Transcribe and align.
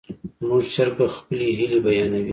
زموږ 0.39 0.63
چرګه 0.73 1.07
خپلې 1.17 1.47
هیلې 1.57 1.79
بیانوي. 1.85 2.29